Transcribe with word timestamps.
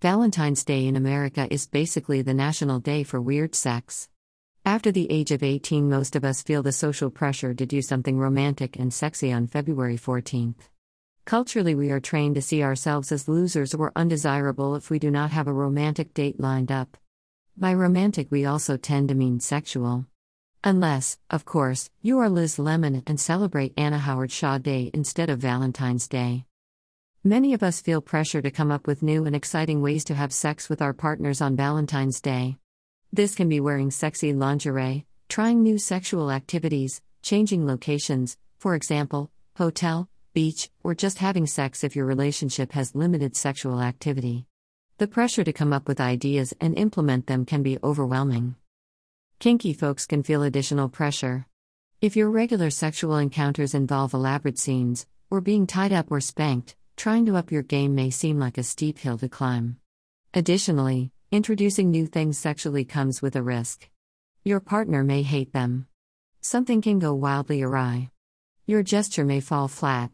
Valentine's 0.00 0.62
Day 0.62 0.86
in 0.86 0.94
America 0.94 1.48
is 1.50 1.66
basically 1.66 2.22
the 2.22 2.32
national 2.32 2.78
day 2.78 3.02
for 3.02 3.20
weird 3.20 3.56
sex. 3.56 4.08
After 4.64 4.92
the 4.92 5.10
age 5.10 5.32
of 5.32 5.42
18, 5.42 5.90
most 5.90 6.14
of 6.14 6.24
us 6.24 6.40
feel 6.40 6.62
the 6.62 6.70
social 6.70 7.10
pressure 7.10 7.52
to 7.52 7.66
do 7.66 7.82
something 7.82 8.16
romantic 8.16 8.78
and 8.78 8.94
sexy 8.94 9.32
on 9.32 9.48
February 9.48 9.96
14th. 9.96 10.68
Culturally, 11.24 11.74
we 11.74 11.90
are 11.90 11.98
trained 11.98 12.36
to 12.36 12.42
see 12.42 12.62
ourselves 12.62 13.10
as 13.10 13.26
losers 13.26 13.74
or 13.74 13.90
undesirable 13.96 14.76
if 14.76 14.88
we 14.88 15.00
do 15.00 15.10
not 15.10 15.32
have 15.32 15.48
a 15.48 15.52
romantic 15.52 16.14
date 16.14 16.38
lined 16.38 16.70
up. 16.70 16.96
By 17.56 17.74
romantic, 17.74 18.30
we 18.30 18.44
also 18.44 18.76
tend 18.76 19.08
to 19.08 19.16
mean 19.16 19.40
sexual. 19.40 20.06
Unless, 20.62 21.18
of 21.28 21.44
course, 21.44 21.90
you 22.02 22.20
are 22.20 22.28
Liz 22.28 22.56
Lemon 22.56 23.02
and 23.08 23.18
celebrate 23.18 23.74
Anna 23.76 23.98
Howard 23.98 24.30
Shaw 24.30 24.58
Day 24.58 24.92
instead 24.94 25.28
of 25.28 25.40
Valentine's 25.40 26.06
Day. 26.06 26.44
Many 27.28 27.52
of 27.52 27.62
us 27.62 27.82
feel 27.82 28.00
pressure 28.00 28.40
to 28.40 28.50
come 28.50 28.70
up 28.70 28.86
with 28.86 29.02
new 29.02 29.26
and 29.26 29.36
exciting 29.36 29.82
ways 29.82 30.02
to 30.04 30.14
have 30.14 30.32
sex 30.32 30.70
with 30.70 30.80
our 30.80 30.94
partners 30.94 31.42
on 31.42 31.56
Valentine's 31.56 32.22
Day. 32.22 32.56
This 33.12 33.34
can 33.34 33.50
be 33.50 33.60
wearing 33.60 33.90
sexy 33.90 34.32
lingerie, 34.32 35.04
trying 35.28 35.62
new 35.62 35.76
sexual 35.76 36.30
activities, 36.30 37.02
changing 37.20 37.66
locations, 37.66 38.38
for 38.56 38.74
example, 38.74 39.30
hotel, 39.56 40.08
beach, 40.32 40.70
or 40.82 40.94
just 40.94 41.18
having 41.18 41.46
sex 41.46 41.84
if 41.84 41.94
your 41.94 42.06
relationship 42.06 42.72
has 42.72 42.94
limited 42.94 43.36
sexual 43.36 43.82
activity. 43.82 44.46
The 44.96 45.06
pressure 45.06 45.44
to 45.44 45.52
come 45.52 45.74
up 45.74 45.86
with 45.86 46.00
ideas 46.00 46.54
and 46.62 46.78
implement 46.78 47.26
them 47.26 47.44
can 47.44 47.62
be 47.62 47.76
overwhelming. 47.84 48.54
Kinky 49.38 49.74
folks 49.74 50.06
can 50.06 50.22
feel 50.22 50.42
additional 50.42 50.88
pressure. 50.88 51.44
If 52.00 52.16
your 52.16 52.30
regular 52.30 52.70
sexual 52.70 53.18
encounters 53.18 53.74
involve 53.74 54.14
elaborate 54.14 54.58
scenes, 54.58 55.06
or 55.30 55.42
being 55.42 55.66
tied 55.66 55.92
up 55.92 56.10
or 56.10 56.22
spanked, 56.22 56.74
trying 56.98 57.24
to 57.26 57.36
up 57.36 57.52
your 57.52 57.62
game 57.62 57.94
may 57.94 58.10
seem 58.10 58.40
like 58.40 58.58
a 58.58 58.62
steep 58.64 58.98
hill 58.98 59.16
to 59.16 59.28
climb. 59.28 59.76
Additionally, 60.34 61.12
introducing 61.30 61.92
new 61.92 62.06
things 62.06 62.36
sexually 62.36 62.84
comes 62.84 63.22
with 63.22 63.36
a 63.36 63.42
risk. 63.42 63.88
Your 64.44 64.58
partner 64.58 65.04
may 65.04 65.22
hate 65.22 65.52
them. 65.52 65.86
Something 66.40 66.82
can 66.82 66.98
go 66.98 67.14
wildly 67.14 67.62
awry. 67.62 68.10
Your 68.66 68.82
gesture 68.82 69.24
may 69.24 69.38
fall 69.38 69.68
flat. 69.68 70.10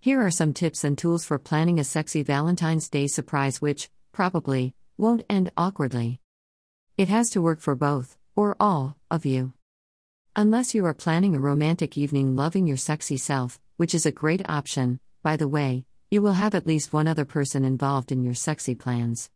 Here 0.00 0.22
are 0.22 0.30
some 0.30 0.54
tips 0.54 0.84
and 0.84 0.96
tools 0.96 1.26
for 1.26 1.38
planning 1.38 1.78
a 1.78 1.84
sexy 1.84 2.22
Valentine's 2.22 2.88
Day 2.88 3.06
surprise 3.06 3.60
which, 3.60 3.90
probably, 4.10 4.74
won't 4.96 5.26
end 5.28 5.52
awkwardly. 5.54 6.18
It 6.96 7.08
has 7.08 7.28
to 7.30 7.42
work 7.42 7.60
for 7.60 7.74
both, 7.74 8.16
or 8.34 8.56
all, 8.58 8.96
of 9.10 9.26
you. 9.26 9.52
Unless 10.34 10.74
you 10.74 10.86
are 10.86 10.94
planning 10.94 11.36
a 11.36 11.40
romantic 11.40 11.98
evening 11.98 12.36
loving 12.36 12.66
your 12.66 12.78
sexy 12.78 13.18
self, 13.18 13.60
which 13.76 13.94
is 13.94 14.06
a 14.06 14.12
great 14.12 14.48
option, 14.48 14.98
by 15.22 15.36
the 15.36 15.48
way, 15.48 15.84
you 16.10 16.20
will 16.20 16.32
have 16.32 16.56
at 16.56 16.66
least 16.66 16.92
one 16.92 17.06
other 17.06 17.24
person 17.24 17.64
involved 17.64 18.10
in 18.10 18.24
your 18.24 18.34
sexy 18.34 18.74
plans. 18.74 19.30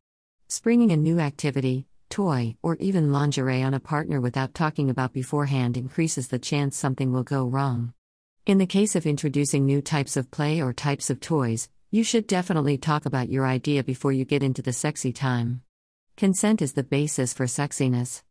Springing 0.48 0.90
a 0.90 0.96
new 0.96 1.20
activity, 1.20 1.86
toy, 2.10 2.56
or 2.62 2.74
even 2.80 3.12
lingerie 3.12 3.62
on 3.62 3.74
a 3.74 3.78
partner 3.78 4.20
without 4.20 4.54
talking 4.54 4.90
about 4.90 5.12
beforehand 5.12 5.76
increases 5.76 6.26
the 6.26 6.38
chance 6.38 6.76
something 6.76 7.12
will 7.12 7.22
go 7.22 7.46
wrong. 7.46 7.94
In 8.44 8.58
the 8.58 8.66
case 8.66 8.96
of 8.96 9.06
introducing 9.06 9.64
new 9.64 9.80
types 9.80 10.16
of 10.16 10.32
play 10.32 10.60
or 10.60 10.72
types 10.72 11.10
of 11.10 11.20
toys, 11.20 11.68
you 11.92 12.02
should 12.02 12.26
definitely 12.26 12.76
talk 12.76 13.06
about 13.06 13.28
your 13.28 13.46
idea 13.46 13.84
before 13.84 14.10
you 14.10 14.24
get 14.24 14.42
into 14.42 14.60
the 14.60 14.72
sexy 14.72 15.12
time. 15.12 15.62
Consent 16.16 16.60
is 16.60 16.72
the 16.72 16.82
basis 16.82 17.32
for 17.32 17.46
sexiness. 17.46 18.24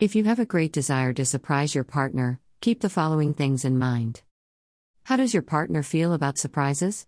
If 0.00 0.16
you 0.16 0.24
have 0.24 0.40
a 0.40 0.44
great 0.44 0.72
desire 0.72 1.12
to 1.12 1.24
surprise 1.24 1.72
your 1.72 1.84
partner, 1.84 2.40
keep 2.60 2.80
the 2.80 2.90
following 2.90 3.32
things 3.32 3.64
in 3.64 3.78
mind. 3.78 4.22
How 5.04 5.16
does 5.16 5.32
your 5.32 5.44
partner 5.44 5.84
feel 5.84 6.12
about 6.12 6.36
surprises? 6.36 7.06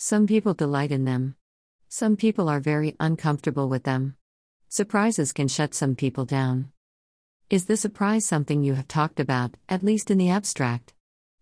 Some 0.00 0.28
people 0.28 0.54
delight 0.54 0.92
in 0.92 1.06
them. 1.06 1.34
Some 1.88 2.14
people 2.14 2.48
are 2.48 2.60
very 2.60 2.94
uncomfortable 3.00 3.68
with 3.68 3.82
them. 3.82 4.14
Surprises 4.68 5.32
can 5.32 5.48
shut 5.48 5.74
some 5.74 5.96
people 5.96 6.24
down. 6.24 6.70
Is 7.50 7.64
the 7.64 7.76
surprise 7.76 8.24
something 8.24 8.62
you 8.62 8.74
have 8.74 8.86
talked 8.86 9.18
about, 9.18 9.56
at 9.68 9.82
least 9.82 10.08
in 10.08 10.18
the 10.18 10.30
abstract? 10.30 10.94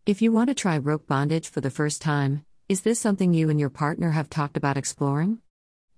If 0.06 0.22
you 0.22 0.32
want 0.32 0.48
to 0.48 0.54
try 0.54 0.78
rope 0.78 1.06
bondage 1.06 1.50
for 1.50 1.60
the 1.60 1.68
first 1.68 2.00
time, 2.00 2.46
is 2.66 2.80
this 2.80 2.98
something 2.98 3.34
you 3.34 3.50
and 3.50 3.60
your 3.60 3.68
partner 3.68 4.12
have 4.12 4.30
talked 4.30 4.56
about 4.56 4.78
exploring? 4.78 5.40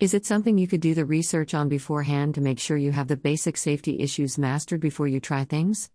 Is 0.00 0.12
it 0.12 0.26
something 0.26 0.58
you 0.58 0.66
could 0.66 0.80
do 0.80 0.94
the 0.94 1.04
research 1.04 1.54
on 1.54 1.68
beforehand 1.68 2.34
to 2.34 2.41
make 2.41 2.58
sure 2.58 2.76
you 2.76 2.91
have 2.91 3.06
the 3.06 3.16
basic 3.16 3.56
safety 3.56 4.00
issues 4.00 4.36
mastered 4.36 4.80
before 4.80 5.06
you 5.06 5.20
try 5.20 5.44
things? 5.44 5.91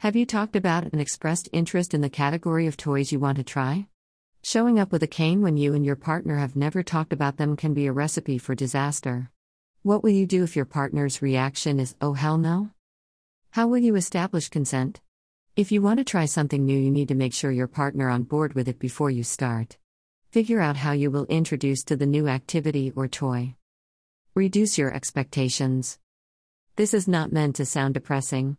Have 0.00 0.14
you 0.14 0.26
talked 0.26 0.56
about 0.56 0.84
and 0.84 1.00
expressed 1.00 1.48
interest 1.54 1.94
in 1.94 2.02
the 2.02 2.10
category 2.10 2.66
of 2.66 2.76
toys 2.76 3.12
you 3.12 3.18
want 3.18 3.38
to 3.38 3.44
try? 3.44 3.86
Showing 4.44 4.80
up 4.80 4.90
with 4.90 5.04
a 5.04 5.06
cane 5.06 5.40
when 5.40 5.56
you 5.56 5.72
and 5.72 5.86
your 5.86 5.94
partner 5.94 6.38
have 6.38 6.56
never 6.56 6.82
talked 6.82 7.12
about 7.12 7.36
them 7.36 7.56
can 7.56 7.74
be 7.74 7.86
a 7.86 7.92
recipe 7.92 8.38
for 8.38 8.56
disaster. 8.56 9.30
What 9.82 10.02
will 10.02 10.10
you 10.10 10.26
do 10.26 10.42
if 10.42 10.56
your 10.56 10.64
partner's 10.64 11.22
reaction 11.22 11.78
is, 11.78 11.94
oh 12.00 12.14
hell 12.14 12.38
no? 12.38 12.70
How 13.50 13.68
will 13.68 13.78
you 13.78 13.94
establish 13.94 14.48
consent? 14.48 15.00
If 15.54 15.70
you 15.70 15.80
want 15.80 15.98
to 15.98 16.04
try 16.04 16.24
something 16.24 16.64
new, 16.66 16.76
you 16.76 16.90
need 16.90 17.06
to 17.08 17.14
make 17.14 17.32
sure 17.32 17.52
your 17.52 17.68
partner 17.68 18.08
on 18.08 18.24
board 18.24 18.54
with 18.54 18.66
it 18.66 18.80
before 18.80 19.10
you 19.10 19.22
start. 19.22 19.78
Figure 20.32 20.60
out 20.60 20.78
how 20.78 20.90
you 20.90 21.12
will 21.12 21.26
introduce 21.26 21.84
to 21.84 21.94
the 21.94 22.06
new 22.06 22.26
activity 22.26 22.92
or 22.96 23.06
toy. 23.06 23.54
Reduce 24.34 24.76
your 24.76 24.92
expectations. 24.92 26.00
This 26.74 26.94
is 26.94 27.06
not 27.06 27.32
meant 27.32 27.54
to 27.56 27.64
sound 27.64 27.94
depressing. 27.94 28.56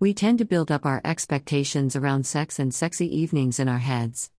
We 0.00 0.12
tend 0.12 0.38
to 0.38 0.44
build 0.44 0.72
up 0.72 0.84
our 0.84 1.00
expectations 1.04 1.94
around 1.94 2.26
sex 2.26 2.58
and 2.58 2.74
sexy 2.74 3.06
evenings 3.16 3.60
in 3.60 3.68
our 3.68 3.78
heads. 3.78 4.32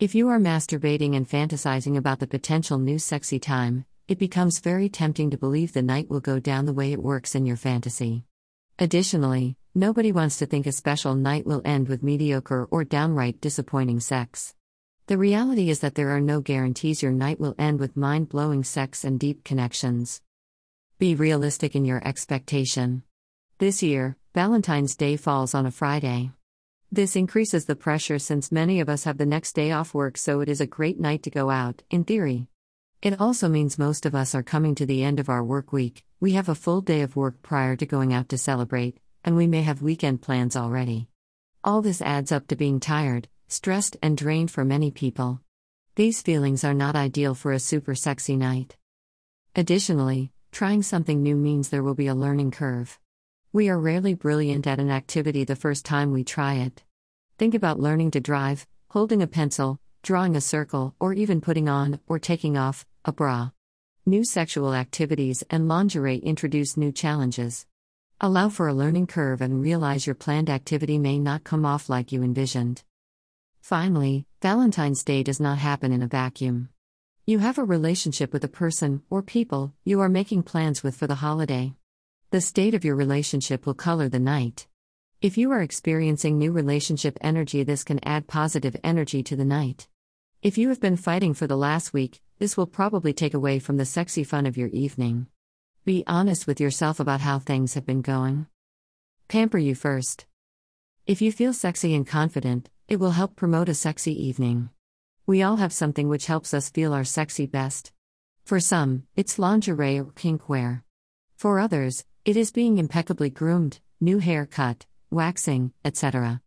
If 0.00 0.12
you 0.12 0.28
are 0.30 0.40
masturbating 0.40 1.14
and 1.14 1.28
fantasizing 1.28 1.96
about 1.96 2.18
the 2.18 2.26
potential 2.26 2.78
new 2.78 2.98
sexy 2.98 3.38
time, 3.38 3.84
it 4.08 4.18
becomes 4.18 4.58
very 4.58 4.88
tempting 4.88 5.30
to 5.30 5.38
believe 5.38 5.72
the 5.72 5.82
night 5.82 6.10
will 6.10 6.18
go 6.18 6.40
down 6.40 6.66
the 6.66 6.72
way 6.72 6.92
it 6.92 7.00
works 7.00 7.36
in 7.36 7.46
your 7.46 7.56
fantasy. 7.56 8.24
Additionally, 8.76 9.56
nobody 9.72 10.10
wants 10.10 10.36
to 10.38 10.46
think 10.46 10.66
a 10.66 10.72
special 10.72 11.14
night 11.14 11.46
will 11.46 11.62
end 11.64 11.86
with 11.86 12.02
mediocre 12.02 12.66
or 12.72 12.82
downright 12.82 13.40
disappointing 13.40 14.00
sex. 14.00 14.52
The 15.06 15.16
reality 15.16 15.70
is 15.70 15.78
that 15.78 15.94
there 15.94 16.10
are 16.10 16.20
no 16.20 16.40
guarantees 16.40 17.00
your 17.00 17.12
night 17.12 17.38
will 17.38 17.54
end 17.56 17.78
with 17.78 17.96
mind 17.96 18.28
blowing 18.28 18.64
sex 18.64 19.04
and 19.04 19.20
deep 19.20 19.44
connections. 19.44 20.20
Be 20.98 21.14
realistic 21.14 21.76
in 21.76 21.84
your 21.84 22.04
expectation. 22.04 23.04
This 23.58 23.80
year, 23.80 24.16
Valentine's 24.34 24.96
Day 24.96 25.16
falls 25.16 25.54
on 25.54 25.66
a 25.66 25.70
Friday. 25.70 26.32
This 26.94 27.16
increases 27.16 27.64
the 27.64 27.74
pressure 27.74 28.20
since 28.20 28.52
many 28.52 28.78
of 28.78 28.88
us 28.88 29.02
have 29.02 29.18
the 29.18 29.26
next 29.26 29.54
day 29.54 29.72
off 29.72 29.94
work, 29.94 30.16
so 30.16 30.38
it 30.38 30.48
is 30.48 30.60
a 30.60 30.66
great 30.68 31.00
night 31.00 31.24
to 31.24 31.30
go 31.30 31.50
out, 31.50 31.82
in 31.90 32.04
theory. 32.04 32.46
It 33.02 33.20
also 33.20 33.48
means 33.48 33.76
most 33.76 34.06
of 34.06 34.14
us 34.14 34.32
are 34.32 34.44
coming 34.44 34.76
to 34.76 34.86
the 34.86 35.02
end 35.02 35.18
of 35.18 35.28
our 35.28 35.42
work 35.42 35.72
week, 35.72 36.04
we 36.20 36.34
have 36.34 36.48
a 36.48 36.54
full 36.54 36.82
day 36.82 37.00
of 37.00 37.16
work 37.16 37.42
prior 37.42 37.74
to 37.74 37.84
going 37.84 38.12
out 38.12 38.28
to 38.28 38.38
celebrate, 38.38 39.00
and 39.24 39.34
we 39.34 39.48
may 39.48 39.62
have 39.62 39.82
weekend 39.82 40.22
plans 40.22 40.54
already. 40.54 41.08
All 41.64 41.82
this 41.82 42.00
adds 42.00 42.30
up 42.30 42.46
to 42.46 42.54
being 42.54 42.78
tired, 42.78 43.26
stressed, 43.48 43.96
and 44.00 44.16
drained 44.16 44.52
for 44.52 44.64
many 44.64 44.92
people. 44.92 45.40
These 45.96 46.22
feelings 46.22 46.62
are 46.62 46.74
not 46.74 46.94
ideal 46.94 47.34
for 47.34 47.50
a 47.50 47.58
super 47.58 47.96
sexy 47.96 48.36
night. 48.36 48.76
Additionally, 49.56 50.30
trying 50.52 50.84
something 50.84 51.24
new 51.24 51.34
means 51.34 51.70
there 51.70 51.82
will 51.82 51.96
be 51.96 52.06
a 52.06 52.14
learning 52.14 52.52
curve. 52.52 53.00
We 53.54 53.68
are 53.68 53.78
rarely 53.78 54.14
brilliant 54.14 54.66
at 54.66 54.80
an 54.80 54.90
activity 54.90 55.44
the 55.44 55.54
first 55.54 55.84
time 55.84 56.10
we 56.10 56.24
try 56.24 56.54
it. 56.54 56.82
Think 57.38 57.54
about 57.54 57.78
learning 57.78 58.10
to 58.10 58.20
drive, 58.20 58.66
holding 58.88 59.22
a 59.22 59.28
pencil, 59.28 59.78
drawing 60.02 60.34
a 60.34 60.40
circle, 60.40 60.96
or 60.98 61.12
even 61.12 61.40
putting 61.40 61.68
on, 61.68 62.00
or 62.08 62.18
taking 62.18 62.56
off, 62.56 62.84
a 63.04 63.12
bra. 63.12 63.50
New 64.04 64.24
sexual 64.24 64.74
activities 64.74 65.44
and 65.50 65.68
lingerie 65.68 66.16
introduce 66.16 66.76
new 66.76 66.90
challenges. 66.90 67.64
Allow 68.20 68.48
for 68.48 68.66
a 68.66 68.74
learning 68.74 69.06
curve 69.06 69.40
and 69.40 69.62
realize 69.62 70.04
your 70.04 70.16
planned 70.16 70.50
activity 70.50 70.98
may 70.98 71.20
not 71.20 71.44
come 71.44 71.64
off 71.64 71.88
like 71.88 72.10
you 72.10 72.24
envisioned. 72.24 72.82
Finally, 73.60 74.26
Valentine's 74.42 75.04
Day 75.04 75.22
does 75.22 75.38
not 75.38 75.58
happen 75.58 75.92
in 75.92 76.02
a 76.02 76.08
vacuum. 76.08 76.70
You 77.24 77.38
have 77.38 77.58
a 77.58 77.62
relationship 77.62 78.32
with 78.32 78.42
a 78.42 78.48
person, 78.48 79.04
or 79.10 79.22
people, 79.22 79.72
you 79.84 80.00
are 80.00 80.08
making 80.08 80.42
plans 80.42 80.82
with 80.82 80.96
for 80.96 81.06
the 81.06 81.22
holiday. 81.22 81.76
The 82.30 82.40
state 82.40 82.74
of 82.74 82.84
your 82.84 82.96
relationship 82.96 83.64
will 83.64 83.74
color 83.74 84.08
the 84.08 84.18
night. 84.18 84.66
If 85.20 85.38
you 85.38 85.52
are 85.52 85.62
experiencing 85.62 86.36
new 86.36 86.52
relationship 86.52 87.16
energy, 87.20 87.62
this 87.62 87.84
can 87.84 88.00
add 88.02 88.26
positive 88.26 88.76
energy 88.82 89.22
to 89.22 89.36
the 89.36 89.44
night. 89.44 89.88
If 90.42 90.58
you 90.58 90.68
have 90.68 90.80
been 90.80 90.96
fighting 90.96 91.32
for 91.32 91.46
the 91.46 91.56
last 91.56 91.92
week, 91.94 92.20
this 92.38 92.56
will 92.56 92.66
probably 92.66 93.12
take 93.12 93.34
away 93.34 93.58
from 93.58 93.76
the 93.76 93.86
sexy 93.86 94.24
fun 94.24 94.46
of 94.46 94.56
your 94.56 94.68
evening. 94.68 95.28
Be 95.84 96.04
honest 96.06 96.46
with 96.46 96.60
yourself 96.60 97.00
about 97.00 97.20
how 97.20 97.38
things 97.38 97.74
have 97.74 97.86
been 97.86 98.02
going. 98.02 98.46
Pamper 99.28 99.58
you 99.58 99.74
first. 99.74 100.26
If 101.06 101.22
you 101.22 101.30
feel 101.30 101.52
sexy 101.52 101.94
and 101.94 102.06
confident, 102.06 102.68
it 102.88 102.96
will 102.96 103.12
help 103.12 103.36
promote 103.36 103.68
a 103.68 103.74
sexy 103.74 104.12
evening. 104.26 104.70
We 105.26 105.42
all 105.42 105.56
have 105.56 105.72
something 105.72 106.08
which 106.08 106.26
helps 106.26 106.52
us 106.52 106.68
feel 106.68 106.92
our 106.92 107.04
sexy 107.04 107.46
best. 107.46 107.92
For 108.44 108.60
some, 108.60 109.04
it's 109.16 109.38
lingerie 109.38 109.98
or 109.98 110.12
kink 110.14 110.48
wear. 110.48 110.84
For 111.36 111.58
others, 111.58 112.04
it 112.24 112.38
is 112.38 112.50
being 112.50 112.78
impeccably 112.78 113.28
groomed, 113.28 113.80
new 114.00 114.18
hair 114.18 114.46
cut, 114.46 114.86
waxing, 115.10 115.72
etc. 115.84 116.40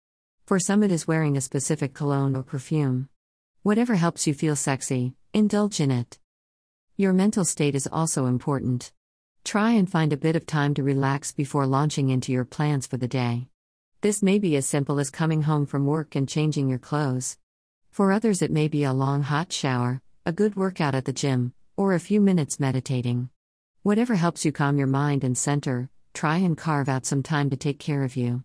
For 0.47 0.59
some, 0.59 0.81
it 0.81 0.91
is 0.91 1.07
wearing 1.07 1.37
a 1.37 1.41
specific 1.41 1.93
cologne 1.93 2.35
or 2.35 2.41
perfume. 2.41 3.09
Whatever 3.61 3.93
helps 3.93 4.25
you 4.25 4.33
feel 4.33 4.55
sexy, 4.55 5.13
indulge 5.35 5.79
in 5.79 5.91
it. 5.91 6.17
Your 6.95 7.13
mental 7.13 7.45
state 7.45 7.75
is 7.75 7.87
also 7.91 8.25
important. 8.25 8.91
Try 9.43 9.73
and 9.73 9.87
find 9.87 10.11
a 10.11 10.17
bit 10.17 10.35
of 10.35 10.47
time 10.47 10.73
to 10.73 10.83
relax 10.83 11.31
before 11.31 11.67
launching 11.67 12.09
into 12.09 12.31
your 12.31 12.45
plans 12.45 12.87
for 12.87 12.97
the 12.97 13.07
day. 13.07 13.47
This 14.01 14.23
may 14.23 14.39
be 14.39 14.55
as 14.55 14.65
simple 14.65 14.99
as 14.99 15.11
coming 15.11 15.43
home 15.43 15.67
from 15.67 15.85
work 15.85 16.15
and 16.15 16.27
changing 16.27 16.69
your 16.69 16.79
clothes. 16.79 17.37
For 17.91 18.11
others, 18.11 18.41
it 18.41 18.51
may 18.51 18.67
be 18.67 18.83
a 18.83 18.93
long 18.93 19.21
hot 19.21 19.53
shower, 19.53 20.01
a 20.25 20.31
good 20.31 20.55
workout 20.55 20.95
at 20.95 21.05
the 21.05 21.13
gym, 21.13 21.53
or 21.75 21.93
a 21.93 21.99
few 21.99 22.19
minutes 22.19 22.59
meditating. 22.59 23.29
Whatever 23.87 24.15
helps 24.15 24.43
you 24.43 24.51
calm 24.51 24.77
your 24.77 24.85
mind 24.85 25.23
and 25.23 25.37
center, 25.37 25.89
try 26.13 26.39
and 26.39 26.57
carve 26.57 26.89
out 26.89 27.05
some 27.05 27.23
time 27.23 27.49
to 27.51 27.55
take 27.55 27.79
care 27.79 28.03
of 28.03 28.17
you. 28.17 28.43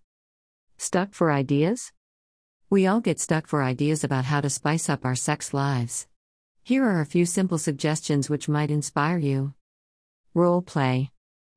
Stuck 0.78 1.14
for 1.14 1.32
ideas? 1.32 1.90
We 2.70 2.86
all 2.86 3.00
get 3.00 3.18
stuck 3.18 3.48
for 3.48 3.60
ideas 3.60 4.04
about 4.04 4.26
how 4.26 4.40
to 4.40 4.48
spice 4.48 4.88
up 4.88 5.04
our 5.04 5.16
sex 5.16 5.52
lives. 5.52 6.06
Here 6.62 6.84
are 6.84 7.00
a 7.00 7.12
few 7.14 7.26
simple 7.26 7.58
suggestions 7.58 8.30
which 8.30 8.48
might 8.48 8.70
inspire 8.70 9.18
you. 9.18 9.54
Role 10.32 10.62
play. 10.62 11.10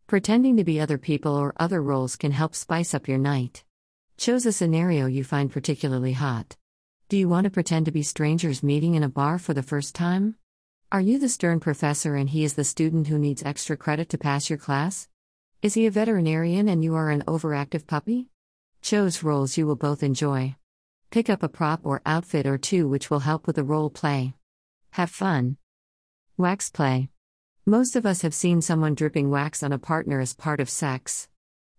Pretending 0.07 0.57
to 0.57 0.63
be 0.63 0.79
other 0.79 0.97
people 0.97 1.35
or 1.35 1.53
other 1.57 1.79
roles 1.79 2.15
can 2.15 2.31
help 2.31 2.55
spice 2.55 2.95
up 2.95 3.07
your 3.07 3.19
night. 3.19 3.63
Choose 4.17 4.47
a 4.47 4.51
scenario 4.51 5.05
you 5.05 5.23
find 5.23 5.51
particularly 5.51 6.13
hot. 6.13 6.55
Do 7.07 7.17
you 7.17 7.29
want 7.29 7.43
to 7.43 7.51
pretend 7.51 7.85
to 7.85 7.91
be 7.91 8.01
strangers 8.01 8.63
meeting 8.63 8.95
in 8.95 9.03
a 9.03 9.09
bar 9.09 9.37
for 9.37 9.53
the 9.53 9.61
first 9.61 9.93
time? 9.93 10.37
Are 10.91 11.01
you 11.01 11.17
the 11.17 11.29
stern 11.29 11.59
professor 11.59 12.15
and 12.15 12.29
he 12.29 12.43
is 12.43 12.53
the 12.53 12.63
student 12.63 13.07
who 13.07 13.17
needs 13.17 13.41
extra 13.43 13.75
credit 13.75 14.07
to 14.09 14.19
pass 14.19 14.51
your 14.51 14.59
class? 14.59 15.09
Is 15.63 15.73
he 15.73 15.87
a 15.87 15.91
veterinarian 15.91 16.69
and 16.69 16.83
you 16.83 16.93
are 16.93 17.09
an 17.09 17.23
overactive 17.23 17.87
puppy? 17.87 18.27
Choose 18.83 19.23
roles 19.23 19.57
you 19.57 19.65
will 19.65 19.75
both 19.75 20.03
enjoy. 20.03 20.55
Pick 21.09 21.27
up 21.27 21.41
a 21.41 21.49
prop 21.49 21.81
or 21.83 22.03
outfit 22.05 22.45
or 22.45 22.59
two 22.59 22.87
which 22.87 23.09
will 23.09 23.21
help 23.21 23.47
with 23.47 23.55
the 23.55 23.63
role 23.63 23.89
play. 23.89 24.35
Have 24.91 25.09
fun. 25.09 25.57
Wax 26.37 26.69
play. 26.69 27.09
Most 27.65 27.95
of 27.95 28.05
us 28.05 28.21
have 28.21 28.35
seen 28.35 28.61
someone 28.61 28.93
dripping 28.93 29.31
wax 29.31 29.63
on 29.63 29.73
a 29.73 29.79
partner 29.79 30.19
as 30.19 30.35
part 30.35 30.59
of 30.59 30.69
sex. 30.69 31.27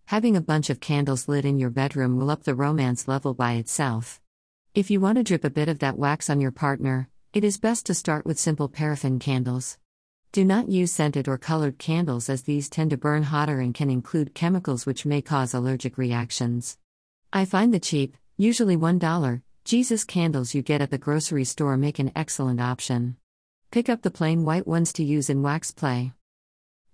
Having 0.06 0.36
a 0.36 0.40
bunch 0.40 0.68
of 0.68 0.80
candles 0.80 1.28
lit 1.28 1.44
in 1.44 1.58
your 1.60 1.70
bedroom 1.70 2.16
will 2.16 2.30
up 2.30 2.42
the 2.42 2.56
romance 2.56 3.06
level 3.06 3.34
by 3.34 3.52
itself. 3.52 4.20
If 4.74 4.90
you 4.90 5.00
want 5.00 5.16
to 5.18 5.24
drip 5.24 5.44
a 5.44 5.50
bit 5.50 5.68
of 5.68 5.78
that 5.78 5.96
wax 5.96 6.28
on 6.28 6.40
your 6.40 6.50
partner, 6.50 7.08
it 7.36 7.44
is 7.44 7.58
best 7.58 7.84
to 7.84 7.92
start 7.92 8.24
with 8.24 8.38
simple 8.38 8.66
paraffin 8.66 9.18
candles. 9.18 9.76
Do 10.32 10.42
not 10.42 10.70
use 10.70 10.90
scented 10.90 11.28
or 11.28 11.36
colored 11.36 11.76
candles 11.76 12.30
as 12.30 12.44
these 12.44 12.70
tend 12.70 12.92
to 12.92 12.96
burn 12.96 13.24
hotter 13.24 13.60
and 13.60 13.74
can 13.74 13.90
include 13.90 14.34
chemicals 14.34 14.86
which 14.86 15.04
may 15.04 15.20
cause 15.20 15.52
allergic 15.52 15.98
reactions. 15.98 16.78
I 17.34 17.44
find 17.44 17.74
the 17.74 17.78
cheap, 17.78 18.16
usually 18.38 18.74
$1, 18.74 19.42
Jesus 19.66 20.02
candles 20.04 20.54
you 20.54 20.62
get 20.62 20.80
at 20.80 20.90
the 20.90 20.96
grocery 20.96 21.44
store 21.44 21.76
make 21.76 21.98
an 21.98 22.10
excellent 22.16 22.58
option. 22.58 23.18
Pick 23.70 23.90
up 23.90 24.00
the 24.00 24.10
plain 24.10 24.46
white 24.46 24.66
ones 24.66 24.94
to 24.94 25.04
use 25.04 25.28
in 25.28 25.42
wax 25.42 25.70
play. 25.70 26.12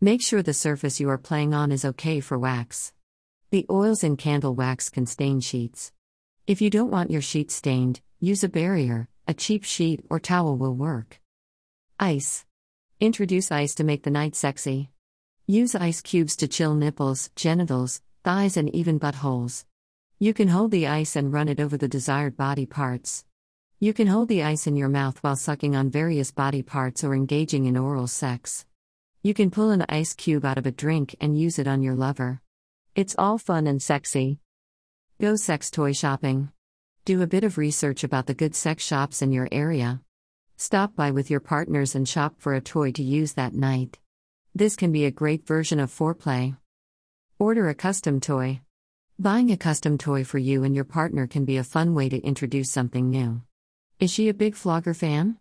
Make 0.01 0.23
sure 0.23 0.43
the 0.43 0.53
surface 0.53 0.99
you 0.99 1.09
are 1.09 1.19
playing 1.19 1.55
on 1.55 1.71
is 1.71 1.85
okay 1.85 2.19
for 2.19 2.37
wax. 2.37 2.93
The 3.53 3.65
oils 3.71 4.03
in 4.03 4.17
candle 4.17 4.57
wax 4.57 4.91
can 4.91 5.07
stain 5.07 5.39
sheets. 5.39 5.93
If 6.49 6.61
you 6.61 6.69
don't 6.69 6.91
want 6.91 7.13
your 7.13 7.23
sheet 7.23 7.53
stained, 7.53 8.01
use 8.19 8.43
a 8.43 8.49
barrier, 8.49 9.09
a 9.27 9.35
cheap 9.35 9.65
sheet 9.65 10.05
or 10.11 10.19
towel 10.19 10.57
will 10.57 10.75
work. 10.75 11.21
Ice. 12.01 12.45
Introduce 13.01 13.53
ice 13.53 13.75
to 13.77 13.85
make 13.85 14.03
the 14.03 14.11
night 14.11 14.35
sexy. 14.35 14.91
Use 15.47 15.75
ice 15.75 16.01
cubes 16.01 16.37
to 16.37 16.49
chill 16.49 16.75
nipples, 16.75 17.31
genitals, 17.37 18.01
thighs, 18.25 18.57
and 18.57 18.73
even 18.75 18.99
buttholes. 18.99 19.65
You 20.19 20.35
can 20.35 20.49
hold 20.49 20.71
the 20.71 20.87
ice 20.87 21.17
and 21.17 21.33
run 21.33 21.49
it 21.49 21.61
over 21.61 21.77
the 21.77 21.89
desired 21.89 22.37
body 22.37 22.67
parts. 22.67 23.25
You 23.81 23.93
can 23.93 24.07
hold 24.07 24.29
the 24.29 24.45
ice 24.45 24.67
in 24.67 24.77
your 24.77 24.89
mouth 24.89 25.19
while 25.23 25.35
sucking 25.35 25.75
on 25.75 25.91
various 25.91 26.31
body 26.31 26.63
parts 26.63 27.03
or 27.03 27.15
engaging 27.15 27.67
in 27.67 27.77
oral 27.77 28.07
sex. 28.07 28.65
You 29.23 29.35
can 29.35 29.51
pull 29.51 29.71
an 29.71 29.85
ice 29.89 30.15
cube 30.15 30.45
out 30.45 30.59
of 30.59 30.67
a 30.67 30.73
drink 30.73 31.17
and 31.21 31.39
use 31.39 31.59
it 31.59 31.67
on 31.67 31.83
your 31.83 31.95
lover. 31.95 32.41
It's 32.95 33.17
all 33.19 33.39
fun 33.39 33.67
and 33.67 33.83
sexy. 33.83 34.39
Go 35.21 35.37
sex 35.37 35.71
toy 35.71 35.93
shopping. 35.93 36.53
Do 37.05 37.21
a 37.21 37.27
bit 37.27 37.43
of 37.43 37.59
research 37.59 38.05
about 38.05 38.27
the 38.27 38.35
good 38.35 38.55
sex 38.55 38.85
shops 38.85 39.23
in 39.23 39.33
your 39.33 39.49
area. 39.51 40.01
Stop 40.57 40.95
by 40.95 41.11
with 41.11 41.31
your 41.31 41.41
partners 41.41 41.97
and 41.97 42.09
shop 42.09 42.37
for 42.39 42.55
a 42.55 42.61
toy 42.61 42.93
to 42.93 43.03
use 43.03 43.33
that 43.33 43.55
night. 43.55 43.99
This 44.55 44.77
can 44.77 44.93
be 44.93 45.05
a 45.05 45.11
great 45.11 45.45
version 45.45 45.81
of 45.81 45.91
foreplay. 45.91 46.57
Order 47.41 47.69
a 47.69 47.75
custom 47.75 48.21
toy. 48.21 48.61
Buying 49.19 49.51
a 49.51 49.57
custom 49.57 49.99
toy 49.99 50.23
for 50.23 50.39
you 50.39 50.63
and 50.63 50.77
your 50.77 50.85
partner 50.85 51.27
can 51.27 51.45
be 51.45 51.57
a 51.57 51.65
fun 51.65 51.93
way 51.93 52.09
to 52.09 52.21
introduce 52.21 52.71
something 52.71 53.11
new. 53.11 53.43
Is 53.99 54.13
she 54.13 54.29
a 54.29 54.35
big 54.35 54.55
flogger 54.55 54.95
fan? 54.95 55.39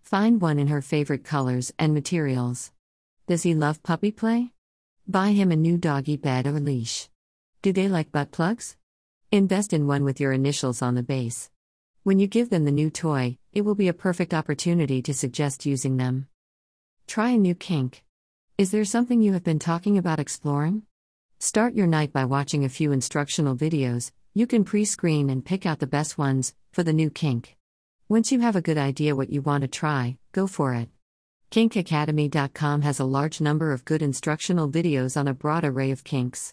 Find 0.00 0.40
one 0.40 0.58
in 0.58 0.68
her 0.68 0.80
favorite 0.80 1.24
colors 1.24 1.74
and 1.78 1.92
materials. 1.92 2.72
Does 3.26 3.42
he 3.42 3.54
love 3.54 3.82
puppy 3.82 4.12
play? 4.12 4.52
Buy 5.06 5.32
him 5.32 5.52
a 5.52 5.56
new 5.56 5.76
doggy 5.76 6.16
bed 6.16 6.46
or 6.46 6.58
leash. 6.58 7.10
Do 7.60 7.70
they 7.70 7.86
like 7.86 8.12
butt 8.12 8.32
plugs? 8.32 8.76
Invest 9.34 9.72
in 9.72 9.86
one 9.86 10.04
with 10.04 10.20
your 10.20 10.32
initials 10.32 10.82
on 10.82 10.94
the 10.94 11.02
base. 11.02 11.48
When 12.02 12.18
you 12.18 12.26
give 12.26 12.50
them 12.50 12.66
the 12.66 12.70
new 12.70 12.90
toy, 12.90 13.38
it 13.54 13.62
will 13.62 13.74
be 13.74 13.88
a 13.88 13.94
perfect 13.94 14.34
opportunity 14.34 15.00
to 15.00 15.14
suggest 15.14 15.64
using 15.64 15.96
them. 15.96 16.26
Try 17.06 17.30
a 17.30 17.38
new 17.38 17.54
kink. 17.54 18.04
Is 18.58 18.72
there 18.72 18.84
something 18.84 19.22
you 19.22 19.32
have 19.32 19.42
been 19.42 19.58
talking 19.58 19.96
about 19.96 20.20
exploring? 20.20 20.82
Start 21.40 21.72
your 21.72 21.86
night 21.86 22.12
by 22.12 22.26
watching 22.26 22.62
a 22.62 22.68
few 22.68 22.92
instructional 22.92 23.56
videos. 23.56 24.12
You 24.34 24.46
can 24.46 24.64
pre 24.64 24.84
screen 24.84 25.30
and 25.30 25.42
pick 25.42 25.64
out 25.64 25.78
the 25.78 25.86
best 25.86 26.18
ones 26.18 26.54
for 26.70 26.82
the 26.82 26.92
new 26.92 27.08
kink. 27.08 27.56
Once 28.10 28.32
you 28.32 28.40
have 28.40 28.54
a 28.54 28.60
good 28.60 28.76
idea 28.76 29.16
what 29.16 29.30
you 29.30 29.40
want 29.40 29.62
to 29.62 29.68
try, 29.68 30.18
go 30.32 30.46
for 30.46 30.74
it. 30.74 30.90
KinkAcademy.com 31.52 32.82
has 32.82 33.00
a 33.00 33.06
large 33.06 33.40
number 33.40 33.72
of 33.72 33.86
good 33.86 34.02
instructional 34.02 34.68
videos 34.68 35.18
on 35.18 35.26
a 35.26 35.32
broad 35.32 35.64
array 35.64 35.90
of 35.90 36.04
kinks. 36.04 36.52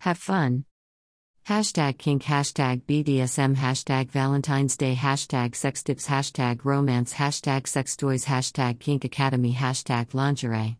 Have 0.00 0.18
fun! 0.18 0.66
Hashtag 1.48 1.98
kink, 1.98 2.24
hashtag 2.24 2.82
BDSM, 2.88 3.54
hashtag 3.54 4.10
Valentine's 4.10 4.76
Day, 4.76 4.96
hashtag 4.96 5.54
sex 5.54 5.80
tips, 5.84 6.08
hashtag 6.08 6.64
romance, 6.64 7.14
hashtag 7.14 7.68
sex 7.68 7.96
toys, 7.96 8.24
hashtag 8.24 8.80
kink 8.80 9.04
academy, 9.04 9.54
hashtag 9.54 10.12
lingerie. 10.12 10.74